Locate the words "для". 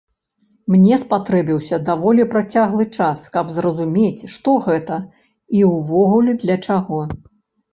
6.47-6.57